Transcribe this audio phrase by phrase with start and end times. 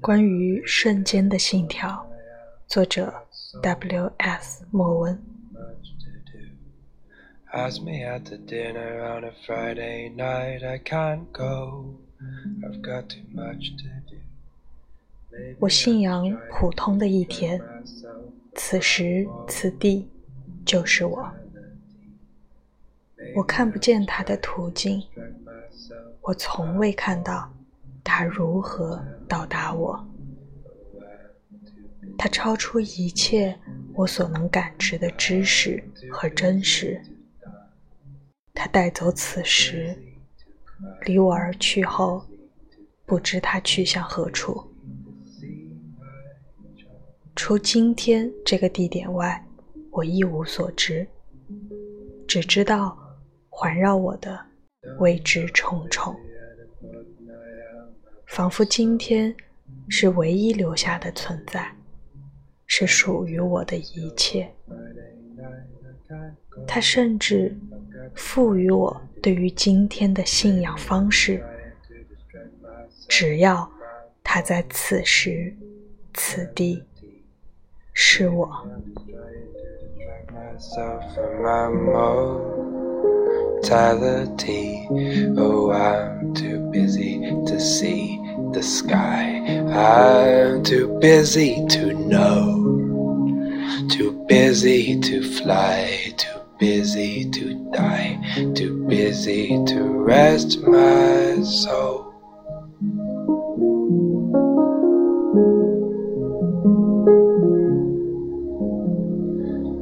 [0.00, 2.06] 关于瞬间的信条，
[2.66, 3.12] 作者
[3.62, 4.64] W.S.
[4.70, 5.22] 莫文。
[7.52, 11.94] Ask me at the dinner on a Friday night, I can't go.
[12.62, 14.16] I've got too much to do.
[15.58, 17.62] 我信仰普通的一天，
[18.54, 20.08] 此时此地
[20.64, 21.32] 就是我。
[23.34, 25.02] 我看不见他的途径，
[26.22, 27.52] 我从未看到
[28.08, 30.08] 它如何到达我。
[32.16, 33.58] 它超出一切
[33.94, 37.02] 我所能感知的知识和真实。
[38.54, 39.98] 它带走此时，
[41.04, 42.24] 离我而去后，
[43.04, 44.64] 不知它去向何处。
[47.34, 49.44] 除今天这个地点外，
[49.90, 51.06] 我一无所知，
[52.28, 52.96] 只知道
[53.50, 54.38] 环绕我的
[55.00, 56.16] 未知重重，
[58.36, 59.34] 仿佛今天
[59.88, 61.74] 是唯一留下的存在，
[62.66, 64.46] 是属于我的一切。
[66.66, 67.56] 它甚至
[68.14, 71.42] 赋予我对于今天的信仰方式，
[73.08, 73.66] 只要
[74.22, 75.56] 它在此时
[76.12, 76.84] 此地。
[77.94, 78.68] 是我。
[85.72, 88.15] I'm too busy to see
[88.56, 89.44] the sky.
[89.68, 92.64] I'm too busy to know.
[93.90, 96.14] Too busy to fly.
[96.16, 98.18] Too busy to die.
[98.54, 102.14] Too busy to rest my soul.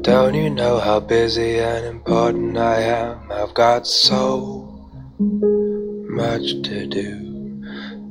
[0.03, 3.31] Don't you know how busy and important I am?
[3.31, 7.34] I've got so much to do.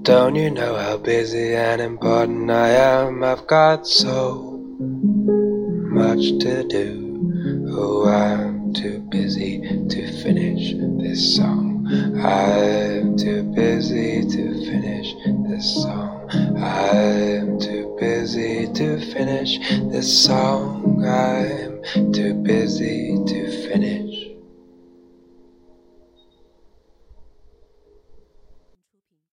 [0.03, 3.24] Don't you know how busy and important I am?
[3.24, 7.69] I've got so much to do.
[7.72, 11.88] Oh, I'm too busy to finish this song.
[12.22, 15.13] I'm too busy to finish
[15.47, 16.30] this song.
[16.62, 19.58] I'm too busy to finish
[19.90, 21.02] this song.
[21.06, 24.03] I'm too busy to finish